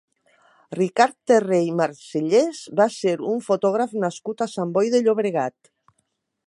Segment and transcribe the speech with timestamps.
[0.77, 5.73] Ricard Terré i Marcellés va ser un fotògraf nascut a Sant Boi de Llobregat.